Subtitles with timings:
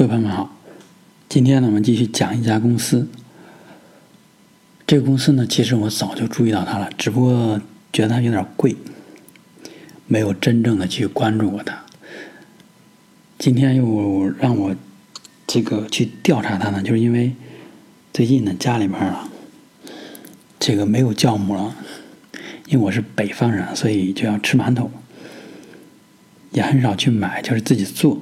[0.00, 0.56] 各位朋友们好，
[1.28, 3.06] 今天呢，我们继续讲一家公司。
[4.86, 7.60] 这个公司呢，其实我早就注意到它了，只不过
[7.92, 8.74] 觉得它有点贵，
[10.06, 11.84] 没有真正的去关注过它。
[13.38, 14.74] 今天又让我
[15.46, 17.34] 这个去调查它呢，就是因为
[18.14, 19.28] 最近呢，家里边啊，
[20.58, 21.76] 这个没有酵母了，
[22.68, 24.90] 因为我是北方人，所以就要吃馒头，
[26.52, 28.18] 也很少去买，就是自己做。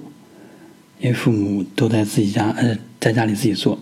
[1.01, 3.79] 因为父母都在自己家，呃，在家里自己做，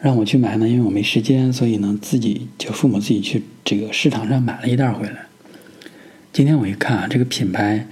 [0.00, 5.26] 让我去买呢，因为我没时间，所以呢，自己就父母自己去这个市场上买了一袋回来。
[6.32, 7.88] 今天我一看啊，这个品牌，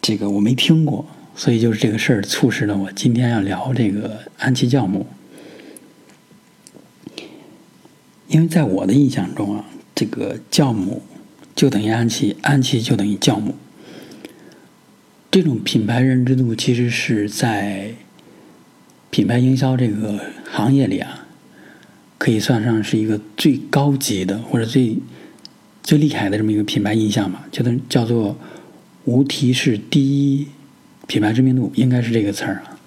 [0.00, 1.04] 这个我没听过，
[1.34, 5.06] 所以就是这个事儿促使了我今天要聊这个安琪酵母。
[8.28, 9.64] 因为在我的印象中啊，
[9.96, 11.02] 这个酵母
[11.56, 13.56] 就等于安琪，安琪就等于酵母。
[15.30, 17.94] 这种品牌认知度其实是在
[19.10, 20.18] 品牌营销这个
[20.50, 21.24] 行业里啊，
[22.18, 24.98] 可以算上是一个最高级的或者最
[25.84, 28.36] 最厉害的这么一个品牌印象吧，就能叫做
[29.04, 30.48] 无提示第一
[31.06, 32.78] 品牌知名度，应该是这个词儿啊。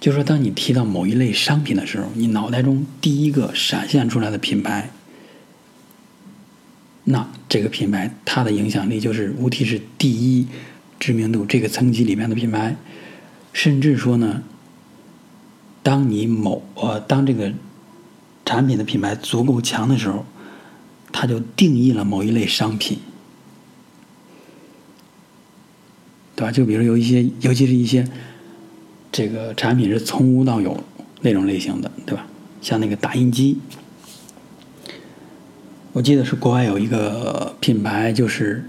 [0.00, 4.90] 就说当你提到某一类商品的时候，你脑袋中第一个闪现出来的品牌，
[7.04, 10.46] 那这个品牌它的影响力就是无提示第一。
[11.02, 12.76] 知名度这个层级里面的品牌，
[13.52, 14.44] 甚至说呢，
[15.82, 17.52] 当你某呃当这个
[18.44, 20.24] 产品的品牌足够强的时候，
[21.10, 22.98] 它就定义了某一类商品，
[26.36, 26.52] 对吧？
[26.52, 28.06] 就比如有一些，尤其是一些
[29.10, 30.84] 这个产品是从无到有
[31.22, 32.24] 那种类型的，对吧？
[32.60, 33.58] 像那个打印机，
[35.94, 38.64] 我记得是国外有一个品牌，就是。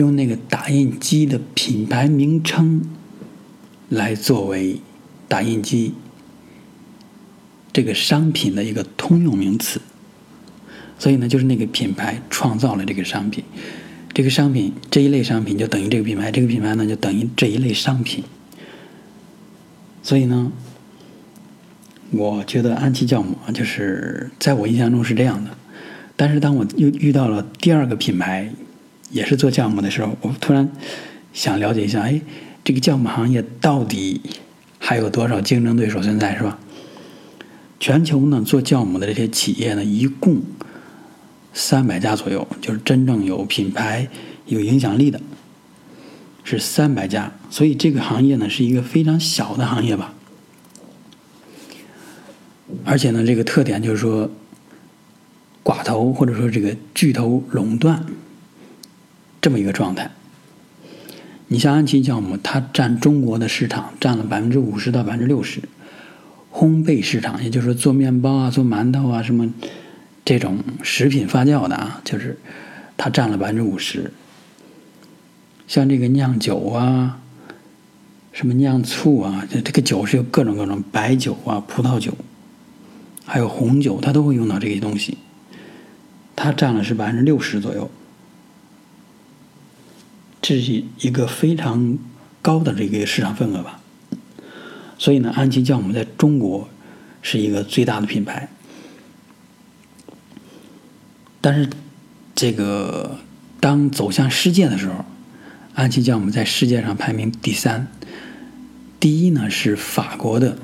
[0.00, 2.82] 用那个打印机的品牌名称
[3.88, 4.80] 来作为
[5.28, 5.94] 打印机
[7.72, 9.80] 这个商品的一个通用名词，
[10.98, 13.44] 所以呢，就是那个品牌创造了这个商品，
[14.12, 18.24] 这个商品这一类商品就等于这个品牌，这个品牌呢就等于这一类商品。
[20.02, 20.50] 所以呢，
[22.10, 25.50] 我觉得安琪酵母就是在我印象中是这样的，
[26.16, 28.50] 但是当我又遇到了第二个品牌。
[29.10, 30.70] 也是做酵母的时候，我突然
[31.32, 32.20] 想了解一下，哎，
[32.64, 34.20] 这个酵母行业到底
[34.78, 36.58] 还有多少竞争对手存在，是吧？
[37.78, 40.42] 全球呢做酵母的这些企业呢，一共
[41.52, 44.08] 三百家左右，就是真正有品牌、
[44.46, 45.20] 有影响力的，
[46.44, 47.32] 是三百家。
[47.50, 50.14] 所以这个行业呢是一个非常小的行业吧。
[52.84, 54.30] 而且呢，这个特点就是说，
[55.64, 58.06] 寡头或者说这个巨头垄断。
[59.40, 60.10] 这么一个状态，
[61.48, 65.62] 你像安琪酵母，它占中国的市场占了百分之五十到百分之六十，
[66.52, 69.50] 烘焙市场，也就是说做面包啊、做馒头啊什么
[70.24, 72.38] 这种食品发酵的啊，就是
[72.96, 74.12] 它占了百分之五十。
[75.66, 77.20] 像这个酿酒啊，
[78.32, 82.12] 什么酿醋啊，这这个酒是有各种各种白酒啊、葡萄酒，
[83.24, 85.16] 还有红酒，它都会用到这些东西，
[86.36, 87.90] 它占了是百分之六十左右。
[90.58, 91.98] 是一个非常
[92.40, 93.80] 高的这个市场份额吧，
[94.98, 96.68] 所以呢，安琪酵母在中国
[97.20, 98.48] 是一个最大的品牌。
[101.42, 101.68] 但是，
[102.34, 103.18] 这个
[103.60, 105.04] 当走向世界的时候，
[105.74, 107.86] 安琪酵母在世界上排名第三，
[108.98, 110.58] 第一呢是法国的，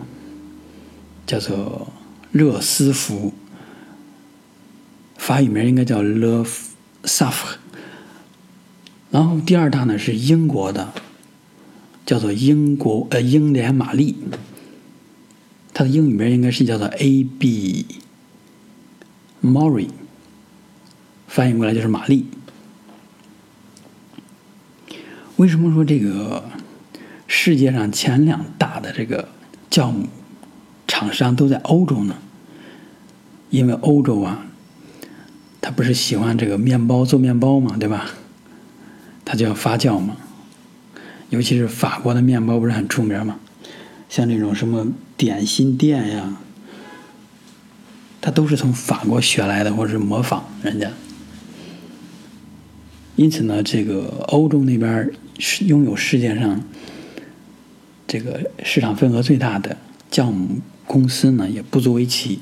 [1.26, 1.92] 叫做
[2.30, 3.32] 热斯福，
[5.16, 6.44] 法语名应该叫 Le
[7.04, 7.58] s a f
[9.16, 10.92] 然后第二大呢是英国的，
[12.04, 14.14] 叫做英国呃英联玛丽，
[15.72, 17.86] 它的英语名应该是叫做 A B
[19.42, 19.88] Mori，
[21.26, 22.26] 翻译过来就是玛丽。
[25.36, 26.50] 为什么说这个
[27.26, 29.30] 世界上前两大的这个
[29.70, 30.08] 酵母
[30.86, 32.16] 厂商都在欧洲呢？
[33.48, 34.44] 因为欧洲啊，
[35.62, 38.10] 他不是喜欢这个面包做面包嘛，对吧？
[39.26, 40.16] 它就要发酵嘛，
[41.30, 43.40] 尤其是法国的面包不是很出名嘛，
[44.08, 44.86] 像这种什么
[45.16, 46.36] 点心店呀，
[48.20, 50.92] 它都是从法国学来的，或者是模仿人家。
[53.16, 56.60] 因此呢，这个欧洲那边是拥有世界上
[58.06, 59.76] 这个市场份额最大的
[60.10, 62.38] 酵母公司呢，也不足为奇。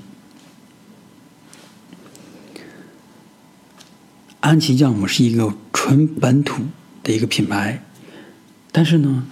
[4.45, 6.65] 安琪酵母是一个纯本土
[7.03, 7.83] 的一个品牌，
[8.71, 9.25] 但是呢，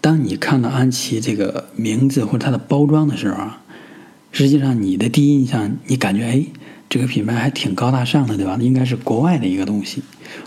[0.00, 3.60] 当你看到安琪这个名字或者它的包装的时候啊，
[4.32, 6.46] 实际上你的第一印象，你感觉哎，
[6.88, 8.56] 这个品牌还挺高大上的，对吧？
[8.62, 10.02] 应该是国外的一个东西，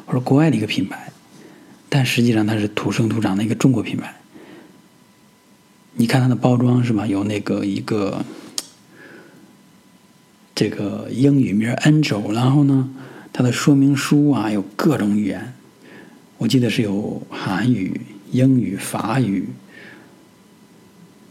[0.08, 1.12] 或者国外的一个品牌，
[1.88, 4.16] 但实际上它是土生土长的一个中国品牌。
[5.94, 7.06] 你看它的包装是吧？
[7.06, 8.26] 有那个一个
[10.56, 12.90] 这个英语名 Angel，然后呢，
[13.38, 15.54] 它的说明书啊有各种语言，
[16.40, 18.02] 我记得是有韩语。
[18.32, 19.48] 英语、法语，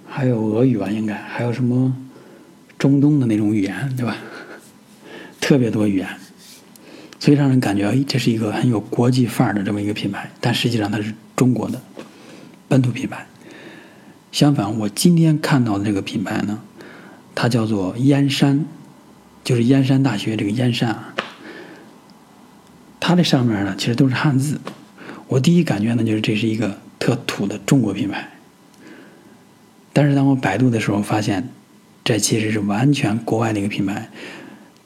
[0.08, 1.94] 还有俄语吧，应该还有什么
[2.78, 4.16] 中东的那种语言，对吧？
[5.40, 6.08] 特别多语言，
[7.18, 10.30] 所以让人感觉，哎，这是一个很有国际范儿的这么一个品牌。
[10.40, 11.82] 但实际上它是中国的
[12.68, 13.26] 本土品牌。
[14.30, 16.62] 相反，我今天看到的这个品牌呢，
[17.34, 18.64] 它叫做燕山，
[19.42, 21.12] 就是燕山大学这个燕山啊。
[23.06, 24.60] 它这上面呢，其实都是汉字。
[25.28, 26.76] 我第一感觉呢，就是这是一个。
[26.98, 28.30] 特土的中国品牌，
[29.92, 31.50] 但是当我百度的时候发现，
[32.02, 34.10] 这其实是完全国外的一个品牌，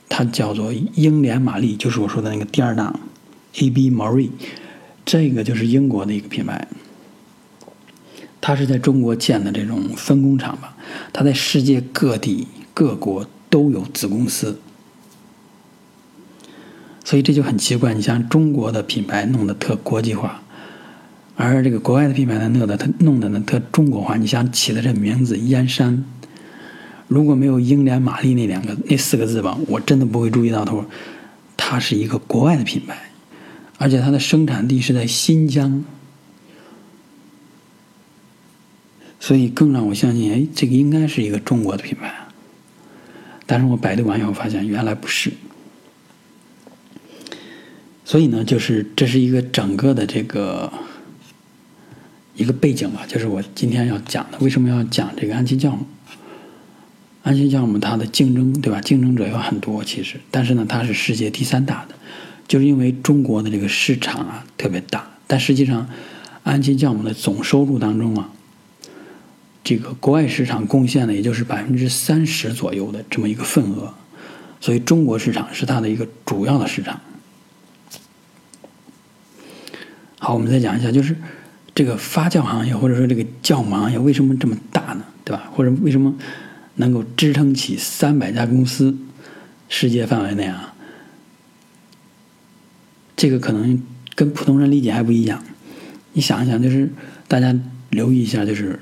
[0.09, 2.99] 它叫做英联玛丽，就是我说的那个第二档
[3.55, 4.31] ，AB Marie，
[5.07, 6.67] 这个就是英国的一个品牌，
[8.41, 10.77] 它是在中国建的这种分工厂吧，
[11.13, 14.61] 它在世界各地各国都有子公司，
[17.11, 20.41] 所以这就很奇怪，你像中国的品牌弄得特国际化。
[21.35, 24.17] 而这个国外的品牌呢，弄的它弄的呢特中国化。
[24.17, 26.05] 你想起的这名字燕山，
[27.09, 30.85] 如果没有英联玛丽那两个那四个字吧，我真的不会注意到头。
[31.57, 33.11] 它是一个国外的品牌，
[33.79, 35.85] 而且它的生产地是在新疆，
[39.19, 42.15] 所以更让我相信，哎，这个应该是一个中国的品牌。
[43.47, 45.33] 但是我百度完以后发现，原来不是。
[48.11, 50.73] 所以呢，就是这是一个整个的这个。
[52.35, 54.39] 一个背景吧，就是我今天要讲的。
[54.41, 55.87] 为什么要讲这个安琪酵母？
[57.23, 58.81] 安琪酵母它的竞争，对吧？
[58.81, 61.95] 竞争者有很多，其实，但是呢，它是世界第三大的，
[62.49, 65.07] 就是因为中国的这个市场啊特别大。
[65.29, 65.89] 但实际上，
[66.43, 68.31] 安琪酵母的总收入当中啊，
[69.63, 73.93] 这个国外市场贡献的也就是百分之三十左右的这么一个份额，
[74.61, 76.99] 所以中国市场是它的一个主要的市场。
[80.21, 81.17] 好，我们再讲一下，就是。
[81.73, 85.05] 这个发酵行业或者说这个酵母行业为什么这么大呢？
[85.25, 85.49] 对吧？
[85.55, 86.13] 或者为什么
[86.75, 88.95] 能够支撑起三百家公司？
[89.69, 90.75] 世界范围内啊，
[93.17, 93.81] 这个可能
[94.17, 95.43] 跟普通人理解还不一样。
[96.13, 96.91] 你想一想，就是
[97.29, 97.57] 大家
[97.91, 98.79] 留意一下，就是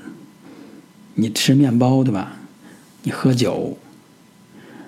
[1.14, 2.38] 你吃面包对吧？
[3.02, 3.79] 你喝酒，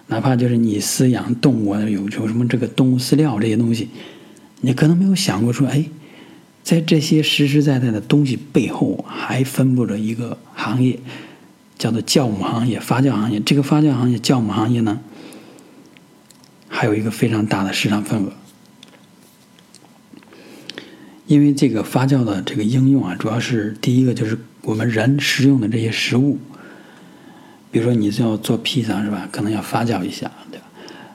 [0.07, 3.91] 哪怕就是你饲养动物有有什么这个动物饲料这些东西，
[4.63, 5.85] 你可能没有想过说，哎。
[6.63, 11.01] 在这些实实在在的东西背后，还分布着一个行业，
[11.77, 13.41] 叫做酵母行业、发酵行业。
[13.41, 15.01] 这个发酵行业、酵母行业呢，
[16.69, 18.33] 还有一个非常大的市场份额。
[21.27, 26.39] 因为这个发酵的这个应用啊，主要是第一个就是我们人食用的这些食物，
[27.71, 29.29] 比如说你是要做披萨是吧？
[29.33, 30.67] 可能要发酵一下，对吧？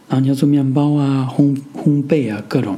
[0.07, 2.77] 然后你要做面包啊、烘烘焙啊，各种。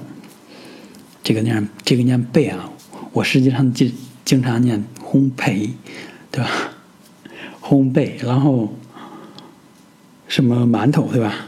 [1.28, 2.70] 这个念这个念焙啊，
[3.12, 3.92] 我实际上经
[4.24, 5.72] 经常念烘焙，
[6.32, 6.50] 对吧？
[7.62, 8.74] 烘焙，然后
[10.30, 11.48] 什么馒头，对吧？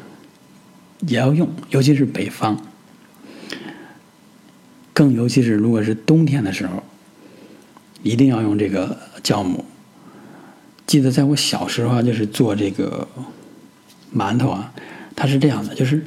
[1.08, 2.62] 也要用，尤其是北方，
[4.92, 6.84] 更尤其是如果是冬天的时候，
[8.04, 9.64] 一定要用这个酵母。
[10.86, 13.08] 记得在我小时候啊，就是做这个
[14.14, 14.74] 馒头啊，
[15.16, 16.04] 它是这样的，就是。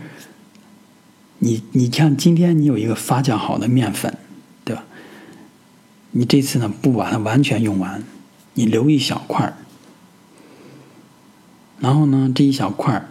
[1.45, 4.17] 你你像今天你有一个发酵好的面粉，
[4.65, 4.85] 对吧？
[6.13, 8.05] 你这次呢不把它完全用完，
[8.55, 9.55] 你留一小块儿，
[11.81, 13.09] 然后呢这一小块儿，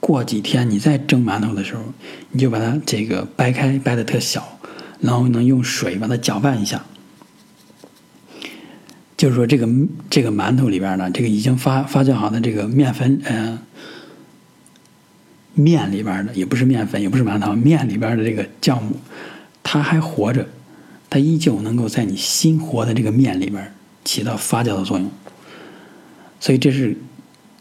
[0.00, 1.82] 过几天你再蒸馒头的时候，
[2.30, 4.58] 你就把它这个掰开，掰的特小，
[5.00, 6.86] 然后呢用水把它搅拌一下，
[9.18, 9.68] 就是说这个
[10.08, 13.58] 这个馒头里边呢，这个已经发发酵好的这个面粉，嗯。
[15.60, 18.96] 面里边的也不是面粉，也不是馒头，面里边的这个酵母，
[19.62, 20.48] 它还活着，
[21.10, 23.74] 它依旧能够在你新活的这个面里边
[24.04, 25.10] 起到发酵的作用。
[26.38, 26.96] 所以这是，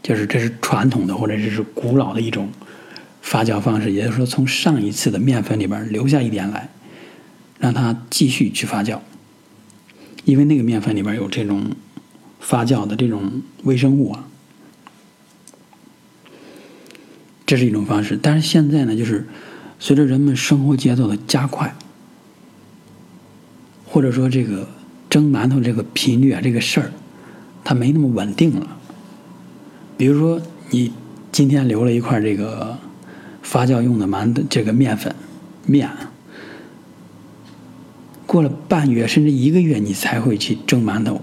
[0.04, 2.50] 就是这是传统的或者这是古老的一种
[3.24, 6.70] 发酵方式，也就是说从上一次的面粉里边留下一点来，
[7.58, 9.00] 让它继续去发酵，
[10.24, 11.72] 因为那个面粉里边有这种
[12.39, 14.27] 发酵的这种微生物啊。
[17.48, 19.25] 这是一种方式，但是现在呢，就是
[19.80, 21.74] 随着人们生活节奏的加快，
[23.88, 24.68] 或者说这个。
[25.10, 26.92] 蒸馒头这个频率啊，这个事儿，
[27.63, 28.77] 它没那么稳定了。
[29.96, 30.92] 比如说，你
[31.32, 32.77] 今天留了一块这个
[33.42, 35.16] 发酵用的馒头这个面粉
[35.66, 35.89] 面，
[38.25, 41.22] 过了半月甚至一个月，你才会去蒸馒头，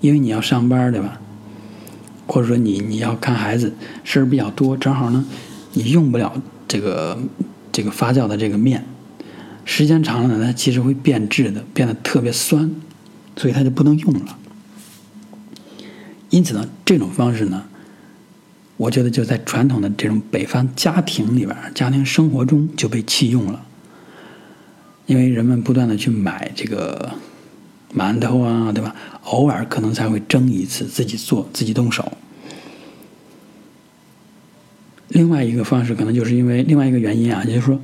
[0.00, 1.20] 因为你要上班，对吧？
[2.26, 5.24] 或者说你你要看孩子事儿比较多，正好呢，
[5.72, 7.18] 你用不了这个
[7.70, 8.84] 这个发酵的这个面，
[9.64, 12.70] 时间长了呢，它其实会变质的，变得特别酸，
[13.36, 14.38] 所以它就不能用了。
[16.30, 17.64] 因此呢，这种方式呢，
[18.76, 23.64] 我觉得就在传统的这种北方家庭里边，家庭生活中就被弃用了，
[25.06, 27.12] 因为人们不断的去买这个。
[27.94, 28.96] 馒头啊，对吧？
[29.24, 32.10] 偶尔可能才会蒸一次，自己做，自己动手。
[35.12, 37.80] 另外一个方式，可能就是因为另外一个原因啊，也就是说，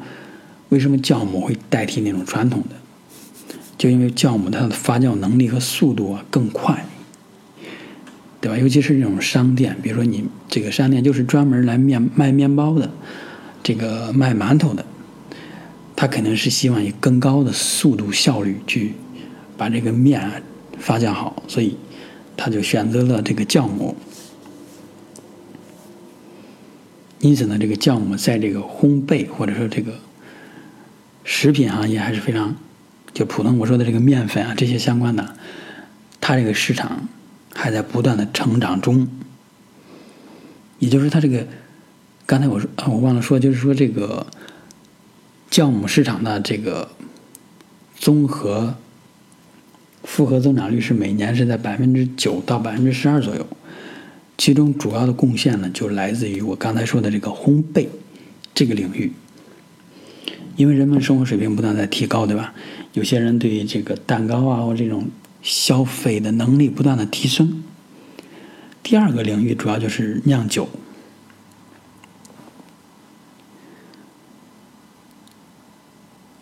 [0.70, 2.76] 为什么酵母会代替那种传统的？
[3.76, 6.84] 就因为酵母它的发酵能力和速度啊更快，
[8.40, 8.58] 对吧？
[8.58, 12.90] 尤其是这种商店，比如说你这个商店就是专门来面卖面包的，
[13.62, 14.84] 这个卖馒头的，
[15.94, 18.94] 他肯定是希望以更高的速度效率去。
[19.56, 20.40] 把这个面
[20.78, 21.76] 发酵好，所以
[22.36, 23.96] 他就选择了这个酵母。
[27.20, 29.92] 因此呢，这个酵母在这个烘焙或者说这个
[31.24, 32.56] 食品行业还是非常，
[33.12, 35.34] 就普通我说的这个面粉啊这些相关的，
[36.20, 37.08] 它这个市场
[37.54, 39.08] 还在不断的成长中。
[40.78, 41.46] 也就是它这个，
[42.24, 44.26] 刚才我说啊，我忘了说，就是说这个
[45.50, 46.88] 酵母市场的这个
[47.96, 48.74] 综合。
[50.04, 53.46] 复合增长率是每年是在百分之九到百分之十二左右，
[54.38, 57.88] 其中主要的贡献呢，就来自于我刚才说的这个烘焙
[58.54, 59.12] 这个领域。
[60.56, 62.54] 因为人们生活水平不断在提高，对吧？
[62.94, 65.08] 有些人对于这个蛋糕啊或这种
[65.42, 67.62] 消费的能力不断的提升。
[68.82, 70.68] 第二个领域主要就是酿酒。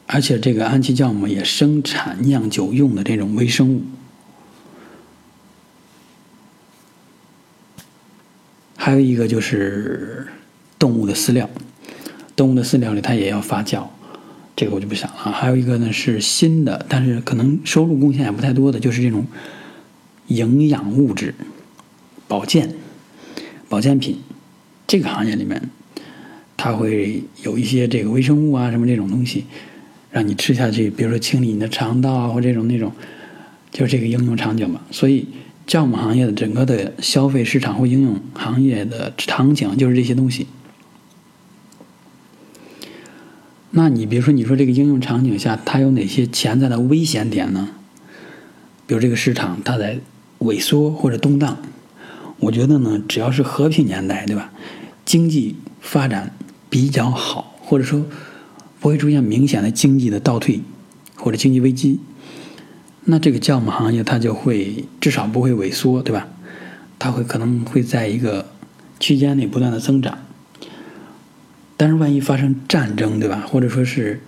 [0.07, 3.83] 而且这个安琪酵母也生产酿酒用的这种微生物，
[8.87, 10.29] 还有一个就是
[10.79, 11.51] 动物的饲料，
[12.37, 13.85] 动物的饲料里它也要发酵，
[14.55, 15.33] 这个我就不想了。
[15.33, 19.27] 还有一个呢是新的，但是可能收入贡献也不太多的，就是这种
[20.29, 21.35] 营养物质、
[22.29, 22.77] 保健、
[23.69, 24.21] 保健品
[24.87, 25.61] 这个行业里面，
[26.57, 29.47] 它会有一些这个微生物啊什么这种东西。
[30.13, 32.93] 让你吃下去，比如说清理你的肠道啊，或这种那种，
[33.73, 34.81] 就是这个应用场景嘛。
[34.93, 35.27] 所以
[35.67, 40.47] 酵母行业的整个的消费市场或应用行业的场景就是这些东西。
[43.71, 47.71] 那你比如说，你说这个应用场景下它有哪些潜在的危险点呢？
[48.87, 49.99] 比如这个市场它在
[50.41, 51.59] 萎缩或者动荡，
[52.39, 54.53] 我觉得呢，只要是和平年代，对吧？
[55.05, 56.33] 经济发展
[56.71, 58.07] 比较好，或者说。
[58.79, 60.61] 不会出现明显的经济的倒退
[61.17, 61.99] 或者经济危机，
[63.09, 66.29] 那这个酵母行业它就会至少不会萎缩，对吧？
[66.99, 68.47] 它会可能会在一个
[68.99, 70.19] 区间内不断的增长。
[71.77, 73.45] 但是万一发生战争，对吧？
[73.47, 74.21] 或者说是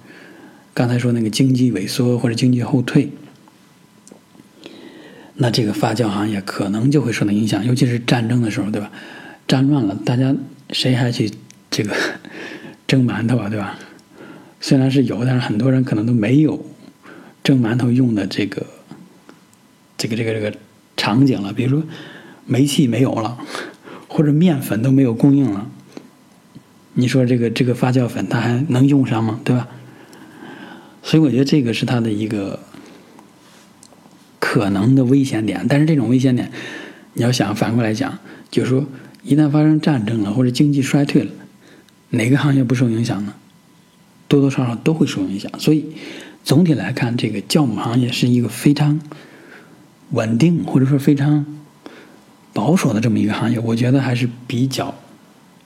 [0.74, 3.10] 刚才说那个经济萎缩或者经济后退，
[5.34, 8.92] 那这个发酵行业可能就会受到影响，尤其是战争的时候，对吧？
[9.48, 10.34] 战乱了，大家
[10.70, 11.32] 谁还去
[11.70, 11.92] 这个
[12.86, 13.76] 蒸馒头啊，对吧？
[14.60, 16.64] 虽然是有，但是很多人可能都没有
[17.48, 18.66] 蒸馒头用的这个
[19.96, 20.54] 这个这个这个
[20.98, 21.50] 场景了。
[21.50, 21.88] 比如说
[22.44, 23.38] 煤气没有了，
[24.06, 25.66] 或者面粉都没有供应了，
[26.92, 29.40] 你说这个这个发酵粉它还能用上吗？
[29.44, 29.66] 对吧？
[31.02, 32.60] 所以我觉得这个是它的一个
[34.38, 35.64] 可能的危险点。
[35.66, 36.52] 但是这种危险点，
[37.14, 38.18] 你要想反过来讲，
[38.50, 38.84] 就是说
[39.22, 41.30] 一旦发生战争了或者经济衰退了，
[42.10, 43.32] 哪个行业不受影响呢？
[44.28, 45.86] 多多少少都会受影响，所以
[46.48, 48.98] 总体来看，这个酵母行业是一个非常
[50.12, 51.44] 稳定或者说非常
[52.54, 54.94] 保守的这么一个行业，我觉得还是比较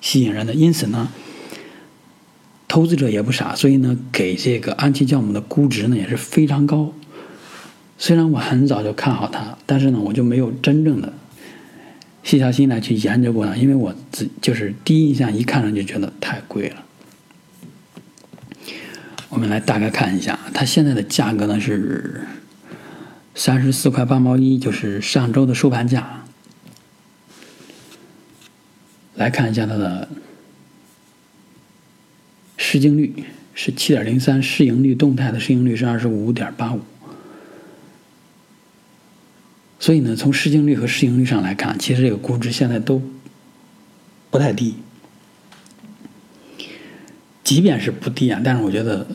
[0.00, 0.52] 吸引人的。
[0.52, 1.08] 因此呢，
[2.66, 6.92] 投资者也不傻，所以呢，给这个安琪酵母的估值呢也是非常高。
[7.96, 11.12] 虽然我很早就看好它，但是呢，我就没有真正的
[12.24, 16.84] 细下心来去研究过它，因为我自就是第一印象一看上就觉得太贵了。
[19.32, 22.20] 我们来大概看一下，它现在的价格呢是
[23.34, 26.22] 三十四块八毛一，就是上周的收盘价。
[29.14, 30.06] 来看一下它的
[32.58, 33.24] 市净率
[33.54, 36.80] 是七点零三，市盈率动态的市盈率是二十五点八五。
[39.80, 43.00] 所以呢，从市净率和市盈率上来看，其实这个估值现在都
[44.30, 44.74] 不太低。
[47.44, 49.06] 即便是不低啊，但是我觉得，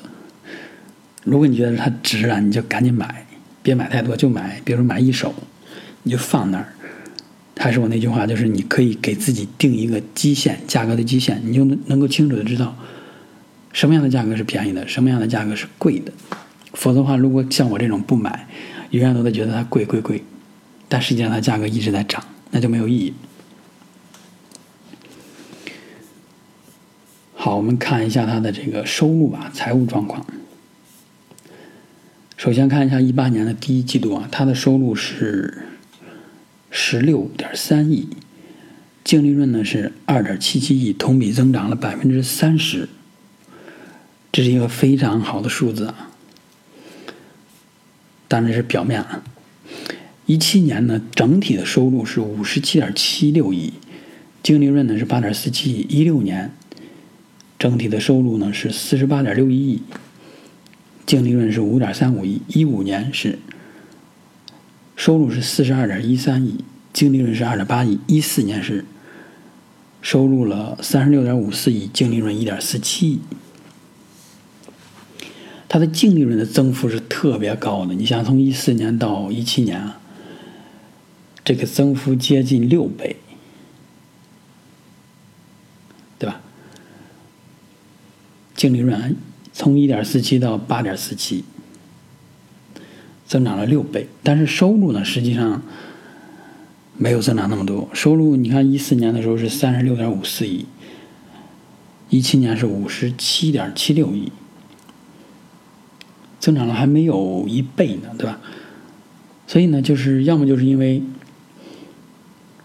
[1.23, 3.25] 如果你觉得它值啊，你就赶紧买，
[3.63, 5.33] 别买太多，就买，比如说买一手，
[6.03, 6.67] 你就放那儿。
[7.57, 12.77] 还是我那句话，就是你可以给自己定一个基线，价格的基线，你就能能够清楚的知道
[13.73, 16.11] 什么样的价格是便宜的，什么样的价格是贵的。
[16.73, 18.47] 否则的话，如果像我这种不买，
[18.91, 20.23] 永远都在觉得它贵贵贵，
[20.87, 23.13] 但实际上它价格一直在涨，那就没有意义。
[27.47, 30.25] 好，我们看一下它的这个收入吧，财务状况。
[32.35, 35.59] 首先看一下一八年的第一季度啊，它的收入是。
[36.69, 38.09] 十六点三亿，
[39.05, 42.89] 净利润呢是二点七七亿，同比增长了百分之三十，
[44.33, 46.11] 这是一个非常好的数字啊。
[48.27, 49.23] 当然是表面啊。
[50.25, 53.71] 一七年呢，整体的收入是五十七点七六亿，
[54.43, 55.87] 净利润呢是八点四七亿。
[55.87, 56.51] 一六年，
[57.59, 59.81] 整体的收入呢是四十八点六一亿，
[61.05, 62.41] 净利润是五点三五亿。
[62.47, 63.39] 一五年是。
[64.95, 67.99] 收入是四十二点一三亿，净利润是二点八亿。
[68.07, 68.83] 一四年是
[70.01, 73.19] 收入了三十六点五四亿，净利润一点四七亿。
[75.69, 80.01] 它的净利润的增幅是特别高的，你想从一四年到一七年啊，
[81.45, 83.17] 这个增幅接近六倍，
[86.17, 86.41] 对吧？
[88.57, 89.15] 净利润
[89.53, 91.45] 从一点四七到八点四七。
[93.25, 95.61] 增长了六倍，但是收入呢，实际上
[96.95, 97.89] 没有增长那么多。
[97.91, 100.65] 收入你看，一四年的时候是三十六点五四亿，
[102.09, 104.31] 一七年是五十七点七六亿，
[106.39, 108.39] 增长了还没有一倍呢，对吧？
[109.45, 111.03] 所以呢，就是要么就是因为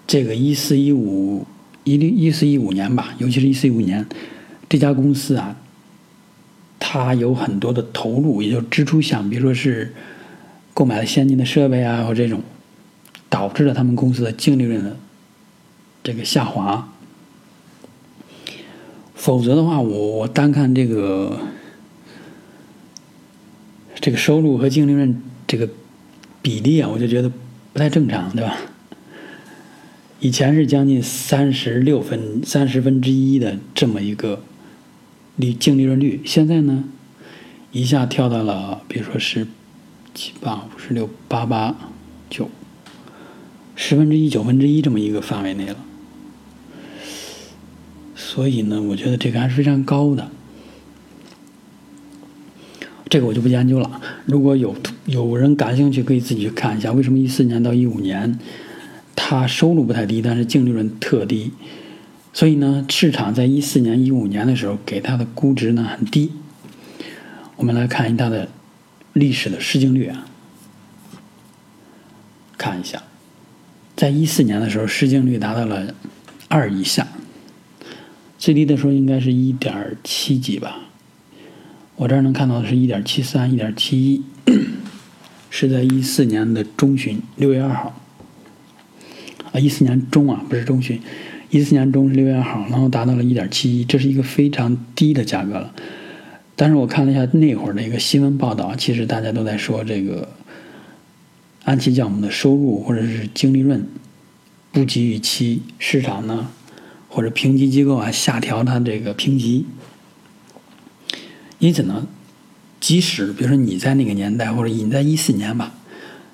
[0.06, 1.44] 这个一四一五
[1.82, 4.06] 一六一四一五年吧，尤其是一四一五年，
[4.68, 5.56] 这家公司啊，
[7.00, 9.92] 它有很多的投入，也就支出项，比如说是。
[10.74, 12.40] 购买了先进的设备啊，或这种，
[13.28, 14.96] 导致了他们公司的净利润的
[16.02, 16.88] 这个下滑。
[19.14, 21.38] 否则的话，我我单看这个
[23.96, 25.68] 这个收入和净利润这个
[26.40, 27.30] 比例啊，我就觉得
[27.74, 28.56] 不太正常，对吧？
[30.20, 34.42] 以前是将近三十六分三十分之一的这么一个
[35.36, 36.84] 利净利润率，现在呢，
[37.70, 39.46] 一下跳到了，比如说十。
[40.14, 41.74] 七八五十六八八
[42.28, 42.50] 九，
[43.74, 45.76] 十分之一九分之一这么一个范围内了，
[48.14, 50.30] 所以呢，我觉得这个还是非常高的。
[53.08, 54.02] 这个我就不研究了。
[54.26, 58.38] 如果有有人感兴趣，可以自己去看一下，为什么一四年到一五年，
[59.16, 61.52] 它收入不太低，但是净利润特低。
[62.32, 66.32] 所以呢，市场在一四年、一五年的时候给它的估值呢很低。
[67.56, 68.48] 我们来看一下它的。
[69.14, 70.24] 历史的市净率啊，
[72.56, 73.02] 看一下，
[73.94, 75.94] 在一四年的时候，市净率达到了
[76.48, 77.06] 二以下，
[78.38, 80.78] 最低的时候应该是一点七几吧。
[81.96, 84.22] 我这儿能看到的是一点七三、一点七一，
[85.50, 88.00] 是在一四年的中旬，六月二号
[89.52, 90.98] 啊，一四年中啊，不是中旬，
[91.52, 95.70] 一四年中是六月二号，然后达到了一点七一，这是一个非常低的价格了。
[96.56, 100.30] 但是我看了一下那会儿的一个新闻报道，其实大家都在说这个
[101.64, 103.86] 安琪酵母的收入或者是净利润
[104.72, 106.48] 不及预期，市场呢
[107.10, 109.66] 或者评级机构啊下调它这个评级。
[111.58, 112.06] 因此呢，
[112.80, 115.74] 即使比如说你在那个年代或者你在一四年吧，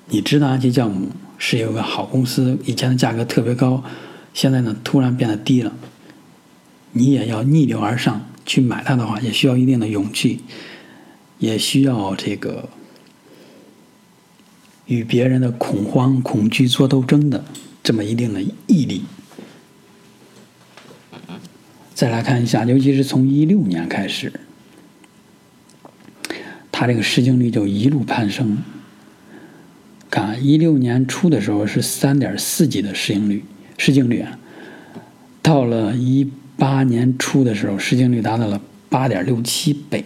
[0.07, 3.83] 你知道安琪酵母是有个好公司，以前的价格特别高，
[4.33, 5.73] 现在呢突然变得低了，
[6.91, 8.25] 你也要逆流而上。
[8.45, 10.39] 去买它的话，也需要一定的勇气，
[11.37, 12.67] 也需要这个
[14.87, 17.45] 与别人的恐慌、恐惧做斗争的
[17.83, 19.03] 这么一定的毅力。
[21.93, 24.33] 再来看一下，尤其是从一六年开始，
[26.71, 28.57] 它这个市净率就一路攀升。
[30.09, 33.45] 看一六年初的时候是三点四几的市盈率、
[33.79, 34.37] 市净率啊，
[35.41, 36.29] 到了一。
[36.59, 40.03] 八年初的时候，市净率达到了八点六七倍，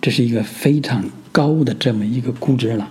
[0.00, 2.90] 这是一个非常高的这么一个估值了。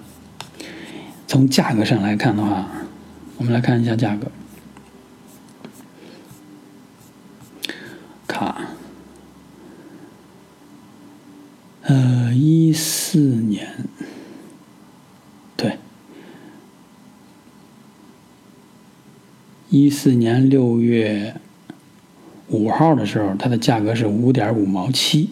[1.25, 2.69] 从价格上来看的话，
[3.37, 4.31] 我们来看一下价格。
[8.27, 8.61] 卡，
[11.81, 13.67] 呃，一四年，
[15.57, 15.79] 对，
[19.71, 21.35] 一四年六月
[22.47, 25.29] 五号的时候，它的价格是五点五毛七。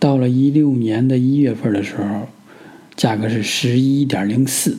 [0.00, 2.26] 到了一六年的一月份的时候，
[2.96, 4.78] 价格是十一点零四。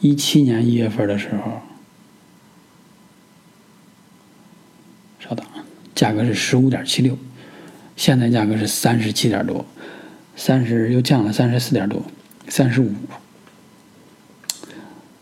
[0.00, 1.60] 一七年一月份的时候，
[5.20, 5.46] 稍等，
[5.94, 7.16] 价格是十五点七六，
[7.94, 9.64] 现在价格是三十七点多，
[10.34, 12.02] 三十又降了三十四点多，
[12.48, 12.92] 三十五。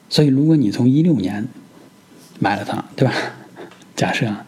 [0.08, 1.46] 所以，如果你从一六年
[2.38, 3.14] 买了它，对吧？
[3.96, 4.46] 假设啊。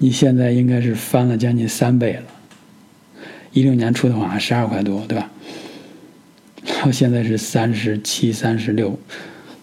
[0.00, 2.22] 你现在应该是翻了将近三倍了，
[3.52, 5.28] 一六年出的话十二块多，对吧？
[6.64, 8.96] 然后现在是三十七、三十六、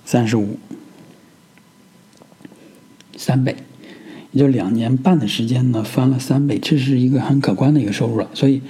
[0.03, 0.59] 三十五，
[3.15, 3.55] 三倍，
[4.33, 8.29] 也就两年半的时间呢，翻了三倍，这是一个很可观的一个收入了。
[8.33, 8.61] 所以，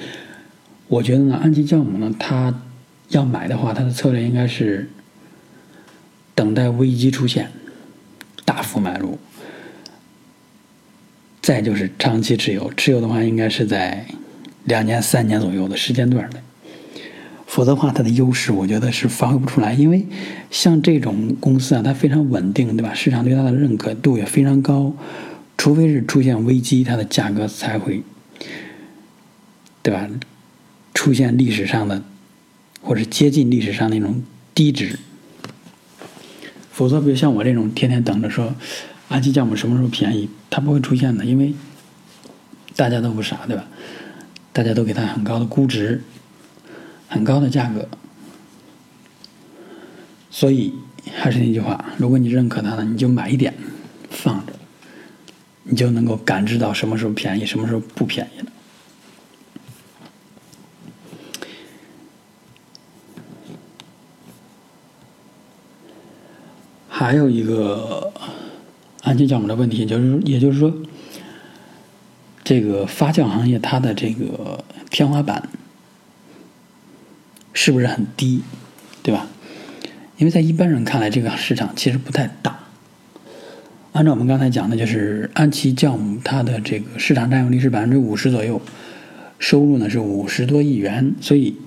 [0.88, 2.62] 我觉得呢，安吉酵母呢，它
[3.10, 4.88] 要买的话，它的策略应该是
[6.36, 7.50] 等待危机出现，
[8.44, 9.18] 大幅买入。
[11.42, 14.06] 再就是长期持有，持有的话应该是在
[14.64, 16.42] 两年、三年左右的时间段内，
[17.46, 19.74] 否则的话，它的优势我觉得是发挥不出来。
[19.74, 20.06] 因为
[20.50, 22.94] 像这种公司啊，它非常稳定，对吧？
[22.94, 24.96] 市场对它的认可度也非常高，
[25.56, 28.02] 除非是出现危机，它的价格才会，
[29.84, 30.10] 对吧？
[30.96, 32.02] 出现历史上的
[32.82, 34.24] 或者接近历史上那种
[34.56, 34.98] 低值，
[36.76, 38.54] 否则，比如像我这种天天等着说。
[39.08, 40.28] 安琪酵母什么时候便宜？
[40.50, 41.54] 它不会出现的，因为
[42.76, 43.64] 大家都不傻，对吧？
[44.52, 46.02] 大家都给它很高的估值，
[47.08, 47.88] 很高的价格，
[50.32, 50.74] 所以
[51.16, 53.54] 还是那句话：如果你认可它了，你就买一点
[54.10, 54.54] 放着，
[55.62, 58.52] 你就能够感知到什么时候便宜，什么时候不便宜了。
[66.98, 68.12] 还有一个。
[69.04, 70.74] 安琪酵母的问题，就是也就是说，
[72.44, 75.48] 这个发酵行业它的这个天花板
[77.54, 78.42] 是不是很低，
[79.04, 79.28] 对吧？
[80.18, 82.58] 因为在一般人看来，这个市场其实不太大。
[83.94, 88.60] 按照我们刚才讲的，就是安琪酵母它的这个市场占有率是百分之五十左右，
[89.38, 91.58] 收入呢是五十多亿元，所以。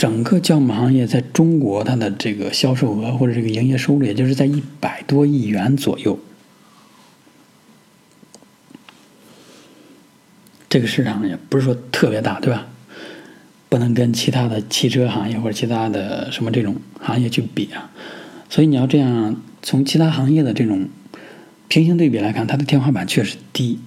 [0.00, 6.18] 整个酵母行业在中国，它的这个销售额或者这个营业收入，也就是在一百多亿元左右。
[10.70, 12.66] 这个市场也不是说特别大，对吧？
[13.68, 17.90] 不能跟其他的汽车行业或者其他的什么这种行业去比啊。
[18.48, 20.88] 所以你要这样从其他行业的这种
[21.68, 23.78] 平行对比来看，它的天花板确实低。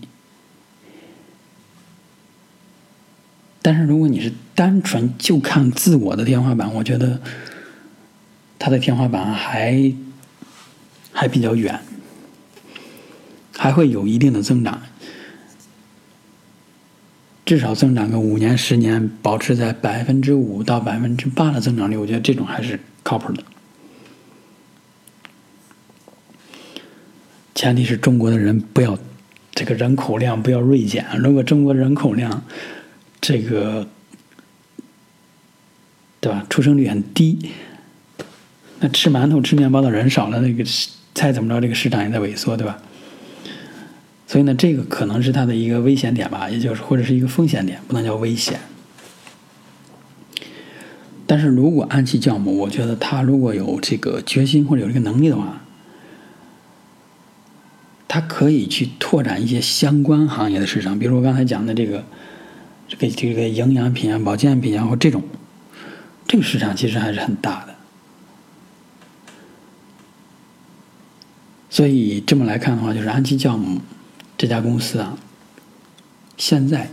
[3.66, 7.22] 但是如果你是单纯就看自我的天花板，我觉得
[8.60, 9.94] 它的天花板还
[11.14, 11.80] 还比较远，
[13.56, 14.82] 还会有一定的增长，
[17.46, 23.42] 至少增长个五年、十年，保持在百分之五到百分之八的增长率，我觉得这种还是靠谱的。
[27.56, 29.00] 前提是中国的人不要
[29.52, 32.44] 这个人口量不要锐减，如果中国人口量。
[33.26, 33.88] 这个，
[36.20, 36.46] 对吧？
[36.50, 37.40] 出生率很低，
[38.82, 40.62] 那吃馒头、吃面包的人少了，那个
[41.16, 41.62] 猜怎么着？
[41.62, 42.80] 这个市场也在萎缩，对吧？
[44.28, 48.60] 所以呢，这个可能是它的一个危险点吧，也就是或者是一个风险点，不能叫危险。
[51.26, 55.62] 但是如果安琪酵母，我觉得它如果有这个决心或者有这个能力的话，
[58.10, 62.04] 它可以去拓展一些相关行业的市场，比如我刚才讲的这个。
[62.96, 65.24] 这个这个营养品啊、保健品啊，或这种，
[66.28, 67.74] 这个市场其实还是很大的。
[71.72, 73.82] 所以这么来看的话，就是安琪酵母
[74.38, 75.18] 这家公司啊，
[76.38, 76.92] 现在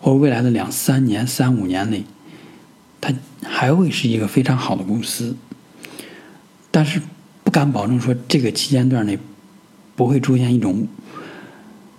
[0.00, 2.04] 或未来的两三年、三五年内，
[2.98, 3.12] 它
[3.44, 5.36] 还会是一个非常好的公司。
[6.70, 7.02] 但是
[7.44, 9.18] 不敢保证说这个期间段内
[9.94, 10.88] 不会出现一种。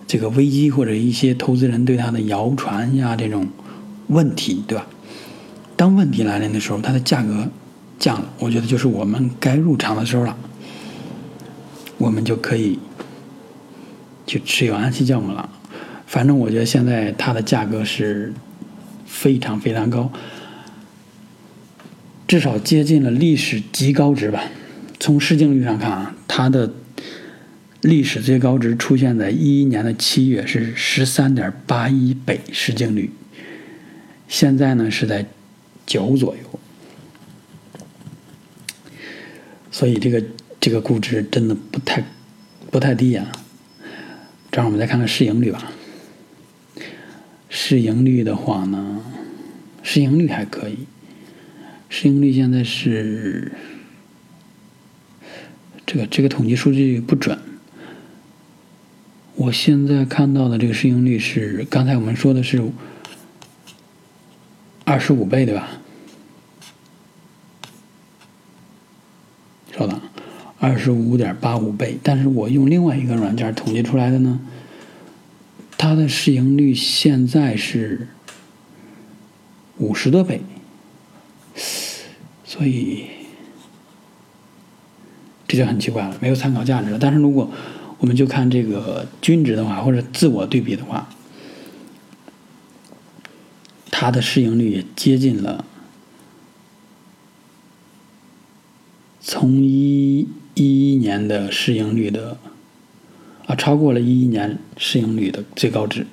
[0.08, 3.46] 这个危机或者一些投资人对它的谣传呀，这种
[4.06, 4.86] 问题，对吧？
[5.76, 7.46] 当问题来临的时候，它的价格
[7.98, 10.34] 降了，我觉得就是我们该入场的时候了，
[11.98, 12.78] 我们就可以
[14.26, 15.46] 去持有安琪酵母了。
[16.06, 18.32] 反正我觉得现在它的价格是
[19.04, 20.10] 非常非常高，
[22.26, 24.42] 至少接近了历史极高值吧。
[24.98, 26.72] 从市净率上看啊，它的。
[27.82, 33.10] 历史最高值出现在一一年的七月，是十三点八一倍市净率。
[34.26, 35.24] 现在呢是在
[35.86, 36.60] 九左右。
[39.70, 40.24] 所以这个
[40.58, 42.02] 这个估值真的不太
[42.70, 43.30] 不太低啊。
[44.50, 45.70] 这样我们再看看市盈率吧。
[47.48, 49.00] 市盈率的话呢，
[49.84, 50.78] 市盈率还可以。
[51.88, 53.52] 市盈率现在是
[55.86, 57.38] 这个这个统计数据不准。
[59.38, 62.60] 我现在看到的这个市盈率是刚才我们说的是
[64.84, 65.68] 二十五倍，对吧？
[69.70, 70.00] 稍等，
[70.58, 71.96] 二十五点八五倍。
[72.02, 74.40] 但是我用另外一个软件统计出来的呢，
[75.76, 78.08] 它的市盈率现在是
[79.76, 80.42] 五十多倍。
[82.44, 83.04] 所以
[85.46, 86.98] 这就很奇怪了，没有参考价值了。
[86.98, 87.48] 但是如果
[87.98, 91.08] 我们就看这个均值的话，或者自我对比的话，
[93.90, 95.64] 它的市盈率也接近了
[99.20, 102.38] 从一一一年的市盈率的
[103.46, 106.06] 啊，超过了一一年市盈率的最高值，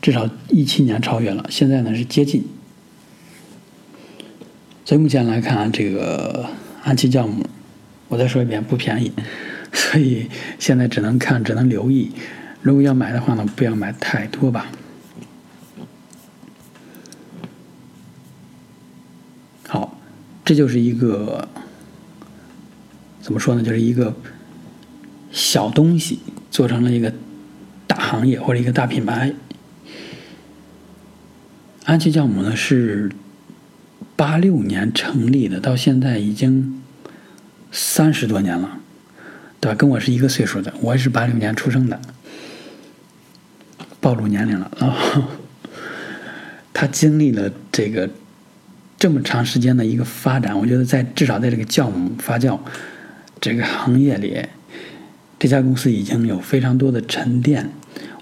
[0.00, 2.44] 至少一七年超越了，现在呢是接近。
[4.84, 6.48] 所以目前来看，这个
[6.84, 7.44] 安琪酵母，
[8.06, 9.10] 我再说一遍，不便宜，
[9.76, 12.10] 所以现在只能看，只能留意。
[12.62, 14.66] 如果要买的话呢，不要买太多吧。
[19.68, 19.96] 好，
[20.44, 21.46] 这就是一个
[23.20, 23.62] 怎么说呢？
[23.62, 24.16] 就是一个
[25.30, 26.18] 小东西
[26.50, 27.12] 做成了一个
[27.86, 29.32] 大行业或者一个大品牌。
[31.84, 33.12] 安琪酵母呢是。
[34.18, 36.82] 八六年成立的，到现在已经
[37.70, 38.80] 三十多年了，
[39.60, 39.74] 对吧？
[39.76, 42.00] 跟我是一个岁数的，我也是八六年出生的，
[44.00, 44.70] 暴露年龄了。
[44.78, 45.22] 然 后
[46.72, 48.08] 他经历了这个
[48.98, 52.58] 这么长时间的一个发展，我觉得在至少在这个酵母发酵
[53.40, 54.44] 这个行业里，
[55.38, 57.70] 这家公司已经有非常多的沉淀，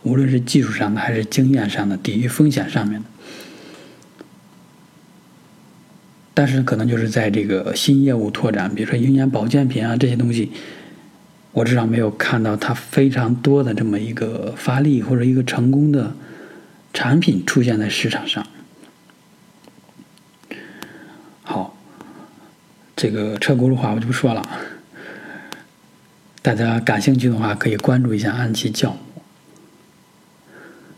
[0.02, 3.06] 无论是技术上的还是经验上的，抵御风险上面的。
[6.36, 10.50] 但是可能就是在这个新业务拓展，比如说营养保健品啊这些东西，
[11.54, 16.12] 我至少没有看到它非常多的这么一个发力或者一个成功的
[16.92, 18.44] 产品出现在市场上。
[21.42, 21.76] 好，
[22.96, 24.46] 这个车轱辘话我就不说了，
[26.42, 28.98] 大家感兴趣的话可以关注一下安琪酵母。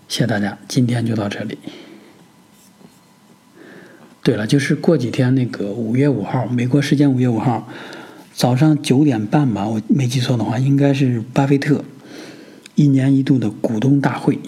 [0.09, 1.59] 谢谢大家，今天就到这里。
[4.23, 7.69] 对了，就是过几天那个五月五号，美国时间五月五号
[8.37, 11.83] 早上九点半吧，我没记错的话，应该是巴菲特
[12.75, 14.39] 一年一度的股东大会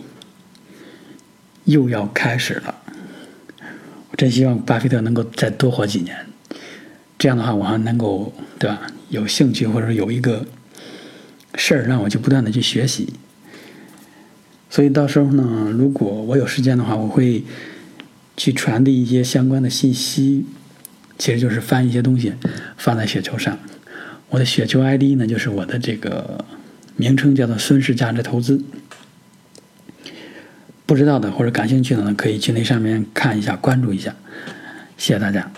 [1.64, 2.74] 又要开始了。
[4.10, 6.14] 我真希望巴菲特能够再多活几年，
[7.18, 8.82] 这样的话我还能够对吧？
[9.08, 10.44] 有兴趣或者有一个
[11.54, 13.14] 事儿让我去不断的去学习。
[14.68, 17.42] 所以到时候呢，如果我有时间的话，我会。
[18.36, 20.46] 去传递一些相关的信息，
[21.18, 22.32] 其实就是翻一些东西
[22.76, 23.58] 放在雪球上。
[24.30, 26.44] 我的雪球 ID 呢，就是我的这个
[26.96, 28.62] 名称，叫做孙氏价值投资。
[30.84, 34.14] 不知道的或者感兴趣的呢，可以去那上面看一下，关注一下。
[34.96, 35.50] 谢谢大家。